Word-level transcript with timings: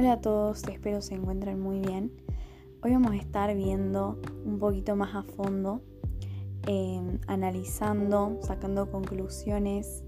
Hola 0.00 0.12
a 0.12 0.20
todos, 0.22 0.62
espero 0.66 1.02
se 1.02 1.12
encuentren 1.12 1.60
muy 1.60 1.78
bien. 1.78 2.10
Hoy 2.82 2.92
vamos 2.92 3.10
a 3.10 3.16
estar 3.16 3.54
viendo 3.54 4.18
un 4.46 4.58
poquito 4.58 4.96
más 4.96 5.14
a 5.14 5.24
fondo, 5.24 5.82
em, 6.66 7.18
analizando, 7.26 8.38
sacando 8.40 8.90
conclusiones, 8.90 10.02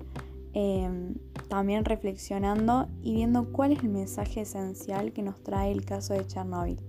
em, 0.55 1.17
también 1.51 1.85
reflexionando 1.85 2.89
y 3.03 3.17
viendo 3.17 3.53
cuál 3.53 3.73
es 3.73 3.83
el 3.83 3.91
mensaje 3.91 4.41
esencial 4.41 5.13
que 5.13 5.23
nos 5.23 5.43
trae 5.43 5.71
el 5.71 5.85
caso 5.85 6.15
de 6.15 6.27
Chernobyl. 6.27 6.81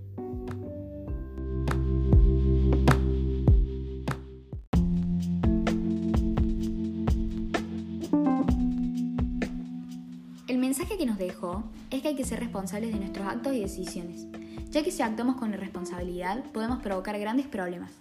Que 11.04 11.10
nos 11.10 11.18
dejó 11.18 11.64
es 11.90 12.00
que 12.00 12.08
hay 12.08 12.16
que 12.16 12.24
ser 12.24 12.40
responsables 12.40 12.90
de 12.90 12.98
nuestros 12.98 13.26
actos 13.26 13.52
y 13.52 13.60
decisiones, 13.60 14.26
ya 14.70 14.82
que 14.82 14.90
si 14.90 15.02
actuamos 15.02 15.36
con 15.36 15.52
irresponsabilidad 15.52 16.42
podemos 16.44 16.80
provocar 16.80 17.18
grandes 17.18 17.46
problemas. 17.46 17.92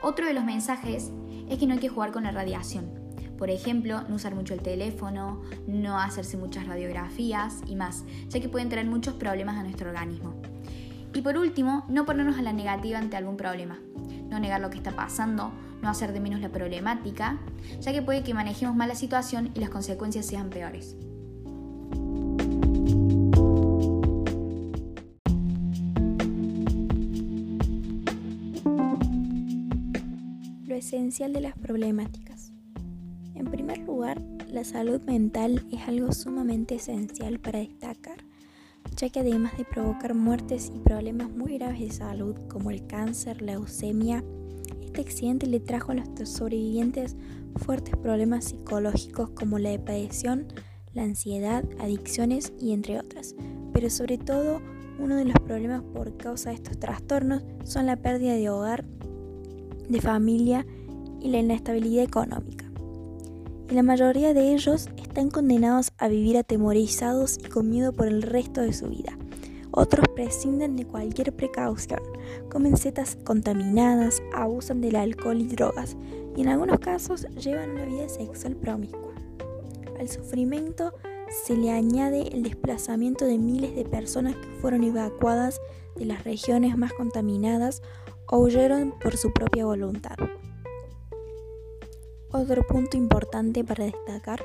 Otro 0.00 0.24
de 0.24 0.32
los 0.32 0.44
mensajes 0.44 1.10
es 1.48 1.58
que 1.58 1.66
no 1.66 1.74
hay 1.74 1.80
que 1.80 1.88
jugar 1.88 2.12
con 2.12 2.22
la 2.22 2.30
radiación. 2.30 2.88
Por 3.36 3.50
ejemplo, 3.50 4.02
no 4.08 4.14
usar 4.14 4.36
mucho 4.36 4.54
el 4.54 4.62
teléfono, 4.62 5.42
no 5.66 5.98
hacerse 5.98 6.36
muchas 6.36 6.68
radiografías 6.68 7.62
y 7.66 7.74
más, 7.74 8.04
ya 8.28 8.38
que 8.38 8.48
pueden 8.48 8.68
traer 8.68 8.86
muchos 8.86 9.14
problemas 9.14 9.56
a 9.56 9.64
nuestro 9.64 9.88
organismo. 9.88 10.36
Y 11.14 11.20
por 11.20 11.36
último, 11.36 11.84
no 11.88 12.06
ponernos 12.06 12.38
a 12.38 12.42
la 12.42 12.52
negativa 12.52 13.00
ante 13.00 13.16
algún 13.16 13.36
problema. 13.36 13.80
No 14.28 14.38
negar 14.38 14.60
lo 14.60 14.70
que 14.70 14.76
está 14.76 14.92
pasando, 14.92 15.50
no 15.82 15.88
hacer 15.88 16.12
de 16.12 16.20
menos 16.20 16.40
la 16.40 16.50
problemática, 16.50 17.40
ya 17.80 17.92
que 17.92 18.02
puede 18.02 18.22
que 18.22 18.34
manejemos 18.34 18.76
mal 18.76 18.86
la 18.86 18.94
situación 18.94 19.50
y 19.56 19.58
las 19.58 19.70
consecuencias 19.70 20.26
sean 20.26 20.48
peores. 20.48 20.94
Esencial 30.84 31.32
de 31.32 31.40
las 31.40 31.56
problemáticas. 31.56 32.52
En 33.34 33.46
primer 33.46 33.78
lugar, 33.78 34.20
la 34.52 34.64
salud 34.64 35.00
mental 35.00 35.66
es 35.72 35.88
algo 35.88 36.12
sumamente 36.12 36.74
esencial 36.74 37.40
para 37.40 37.60
destacar, 37.60 38.18
ya 38.94 39.08
que 39.08 39.20
además 39.20 39.56
de 39.56 39.64
provocar 39.64 40.14
muertes 40.14 40.70
y 40.74 40.80
problemas 40.80 41.30
muy 41.30 41.56
graves 41.56 41.80
de 41.80 41.90
salud 41.90 42.36
como 42.48 42.70
el 42.70 42.86
cáncer, 42.86 43.40
la 43.40 43.52
leucemia, 43.52 44.22
este 44.82 45.00
accidente 45.00 45.46
le 45.46 45.58
trajo 45.58 45.92
a 45.92 45.94
los 45.94 46.28
sobrevivientes 46.28 47.16
fuertes 47.56 47.96
problemas 47.96 48.44
psicológicos 48.44 49.30
como 49.30 49.58
la 49.58 49.70
depresión, 49.70 50.48
la 50.92 51.04
ansiedad, 51.04 51.64
adicciones 51.80 52.52
y 52.60 52.72
entre 52.72 53.00
otras. 53.00 53.34
Pero 53.72 53.88
sobre 53.88 54.18
todo, 54.18 54.60
uno 54.98 55.16
de 55.16 55.24
los 55.24 55.38
problemas 55.40 55.82
por 55.82 56.14
causa 56.18 56.50
de 56.50 56.56
estos 56.56 56.78
trastornos 56.78 57.42
son 57.64 57.86
la 57.86 57.96
pérdida 57.96 58.34
de 58.34 58.50
hogar, 58.50 58.84
de 59.88 60.00
familia 60.00 60.66
y 61.20 61.28
la 61.28 61.38
inestabilidad 61.38 62.04
económica. 62.04 62.64
Y 63.70 63.74
la 63.74 63.82
mayoría 63.82 64.34
de 64.34 64.52
ellos 64.52 64.88
están 65.02 65.30
condenados 65.30 65.92
a 65.98 66.08
vivir 66.08 66.36
atemorizados 66.36 67.38
y 67.38 67.48
con 67.48 67.70
miedo 67.70 67.92
por 67.92 68.08
el 68.08 68.22
resto 68.22 68.60
de 68.60 68.72
su 68.72 68.88
vida. 68.88 69.16
Otros 69.70 70.06
prescinden 70.14 70.76
de 70.76 70.86
cualquier 70.86 71.34
precaución, 71.34 72.00
comen 72.50 72.76
setas 72.76 73.16
contaminadas, 73.24 74.22
abusan 74.32 74.80
del 74.80 74.96
alcohol 74.96 75.40
y 75.40 75.46
drogas 75.46 75.96
y 76.36 76.42
en 76.42 76.48
algunos 76.48 76.78
casos 76.78 77.26
llevan 77.36 77.70
una 77.70 77.84
vida 77.86 78.08
sexual 78.08 78.54
promiscua. 78.54 79.14
Al 79.98 80.08
sufrimiento 80.08 80.92
se 81.44 81.56
le 81.56 81.70
añade 81.70 82.28
el 82.28 82.42
desplazamiento 82.42 83.24
de 83.24 83.38
miles 83.38 83.74
de 83.74 83.84
personas 83.84 84.36
que 84.36 84.48
fueron 84.60 84.84
evacuadas 84.84 85.60
de 85.96 86.04
las 86.04 86.22
regiones 86.24 86.76
más 86.76 86.92
contaminadas 86.92 87.82
o 88.28 88.38
huyeron 88.38 88.94
por 88.98 89.16
su 89.16 89.32
propia 89.32 89.64
voluntad. 89.64 90.16
Otro 92.30 92.66
punto 92.66 92.96
importante 92.96 93.62
para 93.62 93.84
destacar 93.84 94.42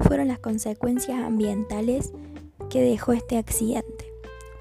fueron 0.00 0.28
las 0.28 0.38
consecuencias 0.38 1.20
ambientales 1.20 2.12
que 2.70 2.80
dejó 2.80 3.12
este 3.12 3.36
accidente, 3.38 4.12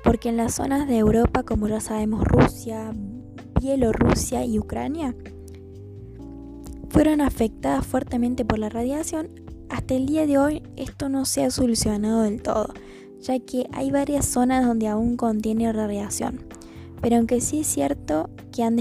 porque 0.04 0.30
en 0.30 0.38
las 0.38 0.56
zonas 0.56 0.88
de 0.88 0.98
Europa, 0.98 1.44
como 1.44 1.68
ya 1.68 1.80
sabemos, 1.80 2.24
Rusia, 2.24 2.92
Bielorrusia 3.62 4.46
y 4.46 4.58
Ucrania, 4.58 5.16
fueron 6.90 7.22
afectadas 7.22 7.86
fuertemente 7.86 8.46
por 8.46 8.58
la 8.58 8.70
radiación. 8.70 9.30
Hasta 9.70 9.96
el 9.96 10.06
día 10.06 10.26
de 10.26 10.38
hoy 10.38 10.64
esto 10.76 11.10
no 11.10 11.26
se 11.26 11.44
ha 11.44 11.52
solucionado 11.52 12.24
del 12.24 12.42
todo, 12.42 12.74
ya 13.20 13.38
que 13.40 13.68
hay 13.74 13.92
varias 13.92 14.26
zonas 14.26 14.66
donde 14.66 14.88
aún 14.88 15.18
contiene 15.18 15.72
radiación 15.74 16.45
pero 17.06 17.18
aunque 17.18 17.40
sí 17.40 17.60
es 17.60 17.68
cierto 17.68 18.32
que 18.52 18.64
han 18.64 18.78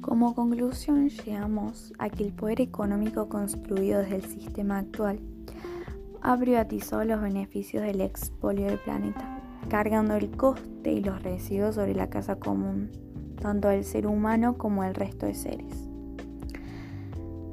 Como 0.00 0.36
conclusión 0.36 1.08
llegamos 1.08 1.92
a 1.98 2.08
que 2.08 2.22
el 2.22 2.32
poder 2.32 2.60
económico 2.60 3.28
construido 3.28 3.98
desde 3.98 4.14
el 4.14 4.24
sistema 4.26 4.78
actual 4.78 5.18
ha 6.20 6.38
privatizado 6.38 7.02
los 7.02 7.20
beneficios 7.20 7.82
del 7.82 8.00
expolio 8.00 8.66
del 8.66 8.78
planeta, 8.78 9.42
cargando 9.68 10.14
el 10.14 10.30
coste 10.30 10.92
y 10.92 11.02
los 11.02 11.20
residuos 11.20 11.74
sobre 11.74 11.96
la 11.96 12.08
casa 12.08 12.36
común, 12.36 12.92
tanto 13.40 13.66
del 13.66 13.82
ser 13.82 14.06
humano 14.06 14.56
como 14.56 14.84
del 14.84 14.94
resto 14.94 15.26
de 15.26 15.34
seres. 15.34 15.91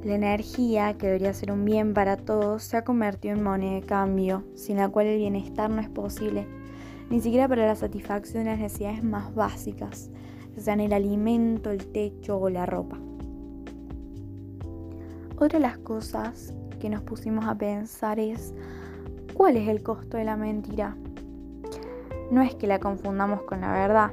La 0.04 0.14
energía, 0.14 0.96
que 0.96 1.06
debería 1.06 1.34
ser 1.34 1.52
un 1.52 1.66
bien 1.66 1.92
para 1.92 2.16
todos, 2.16 2.62
se 2.62 2.78
ha 2.78 2.84
convertido 2.84 3.34
en 3.34 3.42
moneda 3.42 3.74
de 3.74 3.82
cambio, 3.82 4.44
sin 4.54 4.78
la 4.78 4.88
cual 4.88 5.06
el 5.06 5.18
bienestar 5.18 5.68
no 5.68 5.82
es 5.82 5.90
posible, 5.90 6.46
ni 7.10 7.20
siquiera 7.20 7.46
para 7.48 7.66
la 7.66 7.76
satisfacción 7.76 8.44
de 8.44 8.50
las 8.50 8.60
necesidades 8.60 9.04
más 9.04 9.34
básicas, 9.34 10.10
sean 10.56 10.80
el 10.80 10.92
alimento, 10.92 11.70
el 11.70 11.86
techo 11.86 12.38
o 12.38 12.48
la 12.48 12.66
ropa. 12.66 12.98
Otra 15.36 15.58
de 15.58 15.60
las 15.60 15.78
cosas 15.78 16.54
que 16.78 16.90
nos 16.90 17.02
pusimos 17.02 17.46
a 17.46 17.56
pensar 17.56 18.18
es, 18.18 18.54
¿cuál 19.34 19.56
es 19.56 19.68
el 19.68 19.82
costo 19.82 20.16
de 20.16 20.24
la 20.24 20.36
mentira? 20.36 20.96
No 22.30 22.42
es 22.42 22.54
que 22.54 22.66
la 22.66 22.78
confundamos 22.78 23.42
con 23.42 23.60
la 23.60 23.72
verdad. 23.72 24.12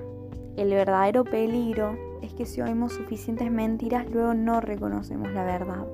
El 0.56 0.70
verdadero 0.70 1.24
peligro 1.24 2.07
es 2.22 2.34
que 2.34 2.46
si 2.46 2.62
oímos 2.62 2.94
suficientes 2.94 3.52
mentiras, 3.52 4.10
luego 4.12 4.34
no 4.34 4.62
reconocemos 4.62 5.32
la 5.32 5.44
verdad. 5.44 5.86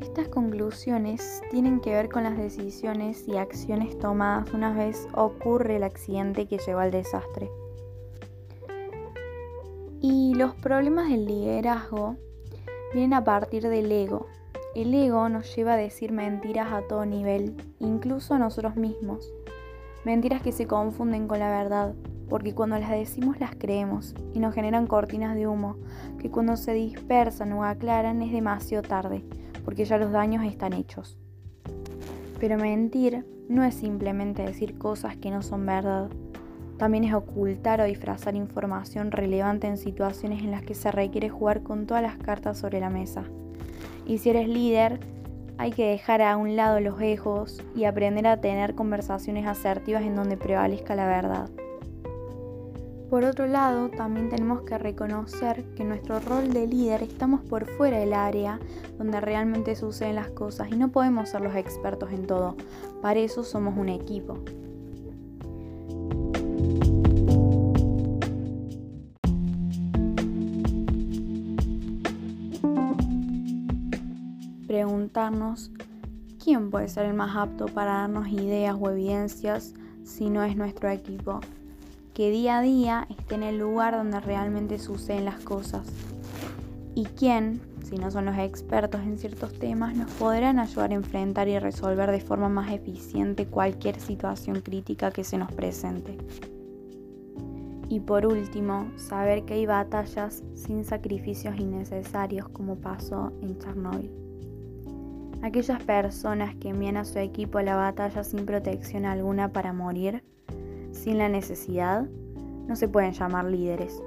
Estas 0.00 0.28
conclusiones 0.28 1.40
tienen 1.50 1.80
que 1.80 1.90
ver 1.90 2.08
con 2.08 2.24
las 2.24 2.36
decisiones 2.36 3.28
y 3.28 3.36
acciones 3.36 3.98
tomadas 3.98 4.52
una 4.52 4.72
vez 4.72 5.06
ocurre 5.14 5.76
el 5.76 5.84
accidente 5.84 6.46
que 6.46 6.58
llevó 6.58 6.80
al 6.80 6.90
desastre. 6.90 7.50
Y 10.00 10.34
los 10.34 10.54
problemas 10.54 11.10
del 11.10 11.26
liderazgo 11.26 12.16
vienen 12.92 13.14
a 13.14 13.22
partir 13.22 13.68
del 13.68 13.92
ego. 13.92 14.26
El 14.74 14.94
ego 14.94 15.28
nos 15.28 15.54
lleva 15.54 15.74
a 15.74 15.76
decir 15.76 16.10
mentiras 16.10 16.72
a 16.72 16.82
todo 16.82 17.04
nivel, 17.04 17.54
incluso 17.78 18.34
a 18.34 18.38
nosotros 18.38 18.76
mismos. 18.76 19.32
Mentiras 20.04 20.42
que 20.42 20.52
se 20.52 20.66
confunden 20.66 21.28
con 21.28 21.38
la 21.38 21.50
verdad, 21.50 21.94
porque 22.30 22.54
cuando 22.54 22.78
las 22.78 22.90
decimos 22.90 23.40
las 23.40 23.56
creemos 23.56 24.14
y 24.32 24.38
nos 24.38 24.54
generan 24.54 24.86
cortinas 24.86 25.34
de 25.34 25.48
humo, 25.48 25.76
que 26.20 26.30
cuando 26.30 26.56
se 26.56 26.72
dispersan 26.72 27.52
o 27.52 27.64
aclaran 27.64 28.22
es 28.22 28.32
demasiado 28.32 28.86
tarde, 28.86 29.24
porque 29.64 29.84
ya 29.84 29.98
los 29.98 30.12
daños 30.12 30.44
están 30.44 30.72
hechos. 30.72 31.18
Pero 32.38 32.56
mentir 32.56 33.26
no 33.48 33.64
es 33.64 33.74
simplemente 33.74 34.42
decir 34.42 34.78
cosas 34.78 35.16
que 35.16 35.30
no 35.30 35.42
son 35.42 35.66
verdad, 35.66 36.08
también 36.78 37.04
es 37.04 37.12
ocultar 37.12 37.80
o 37.80 37.84
disfrazar 37.84 38.34
información 38.36 39.10
relevante 39.10 39.66
en 39.66 39.76
situaciones 39.76 40.42
en 40.42 40.52
las 40.52 40.62
que 40.62 40.74
se 40.74 40.90
requiere 40.90 41.28
jugar 41.28 41.62
con 41.62 41.86
todas 41.86 42.02
las 42.02 42.16
cartas 42.16 42.58
sobre 42.58 42.80
la 42.80 42.88
mesa. 42.88 43.24
Y 44.06 44.18
si 44.18 44.30
eres 44.30 44.48
líder, 44.48 45.00
hay 45.58 45.72
que 45.72 45.88
dejar 45.88 46.22
a 46.22 46.38
un 46.38 46.56
lado 46.56 46.80
los 46.80 46.98
egos 47.02 47.60
y 47.74 47.84
aprender 47.84 48.26
a 48.26 48.40
tener 48.40 48.74
conversaciones 48.74 49.46
asertivas 49.46 50.04
en 50.04 50.16
donde 50.16 50.38
prevalezca 50.38 50.94
la 50.94 51.06
verdad. 51.06 51.50
Por 53.10 53.24
otro 53.24 53.48
lado, 53.48 53.88
también 53.88 54.28
tenemos 54.28 54.62
que 54.62 54.78
reconocer 54.78 55.64
que 55.74 55.82
nuestro 55.82 56.20
rol 56.20 56.52
de 56.52 56.68
líder 56.68 57.02
estamos 57.02 57.40
por 57.40 57.66
fuera 57.66 57.98
del 57.98 58.12
área 58.12 58.60
donde 58.98 59.20
realmente 59.20 59.74
suceden 59.74 60.14
las 60.14 60.28
cosas 60.28 60.68
y 60.70 60.76
no 60.76 60.92
podemos 60.92 61.28
ser 61.28 61.40
los 61.40 61.56
expertos 61.56 62.12
en 62.12 62.28
todo. 62.28 62.56
Para 63.02 63.18
eso 63.18 63.42
somos 63.42 63.76
un 63.76 63.88
equipo. 63.88 64.38
Preguntarnos 74.68 75.72
quién 76.42 76.70
puede 76.70 76.86
ser 76.86 77.06
el 77.06 77.14
más 77.14 77.36
apto 77.36 77.66
para 77.66 77.92
darnos 77.92 78.28
ideas 78.28 78.76
o 78.80 78.88
evidencias 78.88 79.74
si 80.04 80.30
no 80.30 80.44
es 80.44 80.54
nuestro 80.56 80.88
equipo 80.90 81.40
que 82.14 82.30
día 82.30 82.58
a 82.58 82.62
día 82.62 83.06
esté 83.08 83.36
en 83.36 83.42
el 83.42 83.58
lugar 83.58 83.94
donde 83.94 84.20
realmente 84.20 84.78
suceden 84.78 85.24
las 85.24 85.40
cosas. 85.40 85.86
y 86.94 87.04
quién, 87.04 87.60
si 87.84 87.96
no 87.96 88.10
son 88.10 88.26
los 88.26 88.36
expertos 88.36 89.00
en 89.02 89.16
ciertos 89.16 89.52
temas, 89.54 89.96
nos 89.96 90.10
podrán 90.12 90.58
ayudar 90.58 90.90
a 90.90 90.94
enfrentar 90.94 91.48
y 91.48 91.58
resolver 91.58 92.10
de 92.10 92.20
forma 92.20 92.48
más 92.48 92.72
eficiente 92.72 93.46
cualquier 93.46 94.00
situación 94.00 94.60
crítica 94.60 95.10
que 95.10 95.24
se 95.24 95.38
nos 95.38 95.52
presente. 95.52 96.18
Y 97.88 98.00
por 98.00 98.26
último, 98.26 98.86
saber 98.96 99.44
que 99.44 99.54
hay 99.54 99.66
batallas 99.66 100.44
sin 100.54 100.84
sacrificios 100.84 101.58
innecesarios 101.58 102.48
como 102.48 102.76
pasó 102.76 103.32
en 103.42 103.58
Chernobyl. 103.58 104.10
Aquellas 105.42 105.82
personas 105.82 106.54
que 106.56 106.68
envían 106.68 106.96
a 106.96 107.04
su 107.04 107.18
equipo 107.18 107.58
a 107.58 107.62
la 107.62 107.74
batalla 107.74 108.22
sin 108.22 108.46
protección 108.46 109.06
alguna 109.06 109.52
para 109.52 109.72
morir, 109.72 110.22
sin 110.92 111.18
la 111.18 111.28
necesidad, 111.28 112.06
no 112.66 112.76
se 112.76 112.88
pueden 112.88 113.12
llamar 113.12 113.46
líderes. 113.46 114.02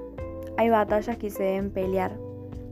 Hay 0.56 0.70
batallas 0.70 1.16
que 1.18 1.30
se 1.30 1.42
deben 1.42 1.70
pelear, 1.70 2.16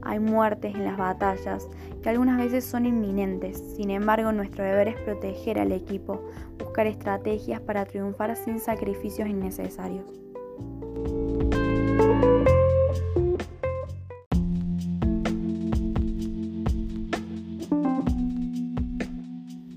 hay 0.02 0.18
muertes 0.18 0.74
en 0.74 0.84
las 0.84 0.98
batallas 0.98 1.68
que 2.02 2.08
algunas 2.08 2.38
veces 2.38 2.64
son 2.64 2.86
inminentes. 2.86 3.58
Sin 3.76 3.90
embargo, 3.90 4.32
nuestro 4.32 4.64
deber 4.64 4.88
es 4.88 4.96
proteger 4.96 5.58
al 5.58 5.72
equipo, 5.72 6.20
buscar 6.58 6.86
estrategias 6.86 7.60
para 7.60 7.84
triunfar 7.84 8.36
sin 8.36 8.58
sacrificios 8.58 9.28
innecesarios. 9.28 10.04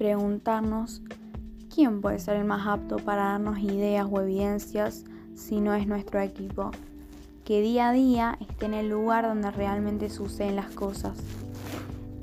preguntarnos 0.06 1.02
quién 1.76 2.00
puede 2.00 2.20
ser 2.20 2.38
el 2.38 2.46
más 2.46 2.66
apto 2.66 2.96
para 2.96 3.24
darnos 3.24 3.60
ideas 3.60 4.08
o 4.10 4.22
evidencias 4.22 5.04
si 5.36 5.60
no 5.60 5.74
es 5.74 5.88
nuestro 5.88 6.22
equipo, 6.22 6.72
que 7.44 7.60
día 7.62 7.90
a 7.90 7.92
día 7.92 8.38
esté 8.40 8.68
en 8.68 8.74
el 8.74 8.90
lugar 8.90 9.28
donde 9.28 9.52
realmente 9.52 10.10
suceden 10.10 10.56
las 10.56 10.70
cosas. 10.70 11.18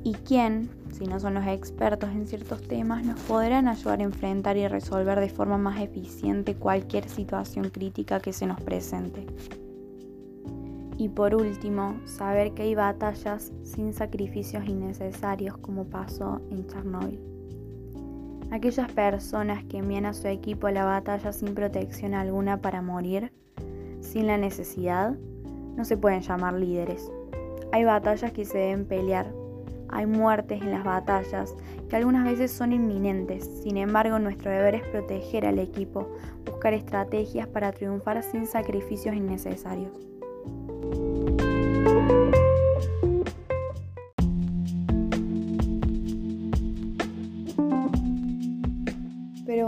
Y 0.03 0.13
quién, 0.13 0.71
si 0.91 1.05
no 1.05 1.19
son 1.19 1.35
los 1.35 1.45
expertos 1.45 2.09
en 2.09 2.27
ciertos 2.27 2.63
temas, 2.63 3.05
nos 3.05 3.19
podrán 3.21 3.67
ayudar 3.67 3.99
a 3.99 4.03
enfrentar 4.03 4.57
y 4.57 4.67
resolver 4.67 5.19
de 5.19 5.29
forma 5.29 5.59
más 5.59 5.79
eficiente 5.79 6.55
cualquier 6.55 7.07
situación 7.07 7.69
crítica 7.69 8.19
que 8.19 8.33
se 8.33 8.47
nos 8.47 8.59
presente. 8.59 9.27
Y 10.97 11.09
por 11.09 11.35
último, 11.35 11.95
saber 12.05 12.53
que 12.53 12.63
hay 12.63 12.73
batallas 12.73 13.51
sin 13.63 13.93
sacrificios 13.93 14.65
innecesarios 14.65 15.57
como 15.57 15.85
pasó 15.85 16.41
en 16.49 16.65
Chernobyl. 16.65 17.32
Aquellas 18.53 18.91
personas 18.91 19.63
que 19.63 19.79
envían 19.79 20.05
a 20.05 20.13
su 20.13 20.27
equipo 20.27 20.67
a 20.67 20.71
la 20.71 20.85
batalla 20.85 21.33
sin 21.33 21.55
protección 21.55 22.13
alguna 22.13 22.61
para 22.61 22.83
morir, 22.83 23.33
sin 23.99 24.27
la 24.27 24.37
necesidad, 24.37 25.15
no 25.75 25.83
se 25.83 25.97
pueden 25.97 26.21
llamar 26.21 26.53
líderes. 26.53 27.11
Hay 27.71 27.83
batallas 27.83 28.31
que 28.31 28.45
se 28.45 28.59
deben 28.59 28.85
pelear, 28.85 29.33
hay 29.89 30.05
muertes 30.05 30.61
en 30.61 30.69
las 30.69 30.83
batallas 30.83 31.55
que 31.89 31.95
algunas 31.95 32.25
veces 32.25 32.51
son 32.51 32.73
inminentes. 32.73 33.49
Sin 33.63 33.75
embargo, 33.75 34.19
nuestro 34.19 34.51
deber 34.51 34.75
es 34.75 34.83
proteger 34.83 35.47
al 35.47 35.57
equipo, 35.57 36.11
buscar 36.45 36.75
estrategias 36.75 37.47
para 37.47 37.71
triunfar 37.71 38.21
sin 38.21 38.45
sacrificios 38.45 39.15
innecesarios. 39.15 40.12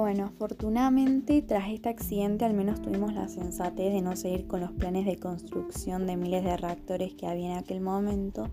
Bueno, 0.05 0.25
afortunadamente 0.25 1.41
tras 1.41 1.67
este 1.71 1.89
accidente 1.89 2.45
al 2.45 2.53
menos 2.53 2.79
tuvimos 2.79 3.15
la 3.15 3.27
sensatez 3.27 3.91
de 3.91 4.03
no 4.03 4.15
seguir 4.15 4.45
con 4.45 4.61
los 4.61 4.71
planes 4.71 5.03
de 5.07 5.17
construcción 5.17 6.05
de 6.05 6.15
miles 6.15 6.43
de 6.43 6.55
reactores 6.57 7.15
que 7.15 7.25
había 7.25 7.53
en 7.53 7.57
aquel 7.57 7.81
momento. 7.81 8.51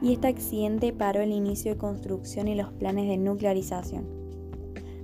Y 0.00 0.12
este 0.12 0.28
accidente 0.28 0.92
paró 0.92 1.20
el 1.20 1.32
inicio 1.32 1.72
de 1.72 1.78
construcción 1.78 2.46
y 2.46 2.54
los 2.54 2.70
planes 2.74 3.08
de 3.08 3.16
nuclearización. 3.16 4.06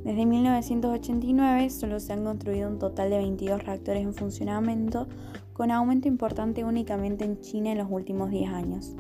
Desde 0.05 0.27
1989 0.27 1.71
solo 1.71 1.99
se 1.99 2.13
han 2.13 2.23
construido 2.23 2.69
un 2.69 2.79
total 2.79 3.11
de 3.11 3.19
22 3.19 3.61
reactores 3.65 4.05
en 4.05 4.15
funcionamiento, 4.15 5.09
con 5.55 5.73
aumento 5.73 6.07
importante 6.07 6.63
únicamente 6.63 7.25
en 7.25 7.41
China 7.41 7.73
en 7.73 7.79
los 7.79 7.91
últimos 7.91 8.31
10 8.31 8.49
años, 8.53 8.95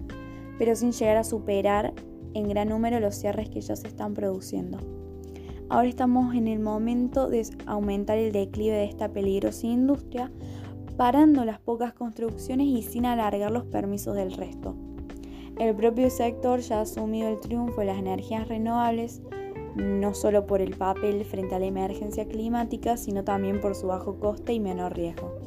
pero 0.58 0.74
sin 0.74 0.90
llegar 0.90 1.18
a 1.18 1.22
superar 1.22 1.94
en 2.34 2.48
gran 2.48 2.70
número 2.70 2.98
los 2.98 3.14
cierres 3.14 3.48
que 3.48 3.60
ya 3.60 3.76
se 3.76 3.86
están 3.86 4.12
produciendo. 4.12 5.07
Ahora 5.70 5.88
estamos 5.88 6.34
en 6.34 6.48
el 6.48 6.60
momento 6.60 7.28
de 7.28 7.46
aumentar 7.66 8.16
el 8.16 8.32
declive 8.32 8.74
de 8.74 8.84
esta 8.84 9.12
peligrosa 9.12 9.66
industria, 9.66 10.32
parando 10.96 11.44
las 11.44 11.60
pocas 11.60 11.92
construcciones 11.92 12.66
y 12.66 12.82
sin 12.82 13.04
alargar 13.04 13.50
los 13.50 13.64
permisos 13.64 14.16
del 14.16 14.32
resto. 14.32 14.74
El 15.58 15.76
propio 15.76 16.08
sector 16.08 16.60
ya 16.60 16.78
ha 16.78 16.82
asumido 16.82 17.28
el 17.28 17.40
triunfo 17.40 17.80
de 17.80 17.86
las 17.86 17.98
energías 17.98 18.48
renovables, 18.48 19.20
no 19.76 20.14
solo 20.14 20.46
por 20.46 20.62
el 20.62 20.74
papel 20.74 21.22
frente 21.26 21.54
a 21.54 21.58
la 21.58 21.66
emergencia 21.66 22.26
climática, 22.26 22.96
sino 22.96 23.22
también 23.22 23.60
por 23.60 23.74
su 23.74 23.88
bajo 23.88 24.18
coste 24.18 24.54
y 24.54 24.60
menor 24.60 24.96
riesgo. 24.96 25.37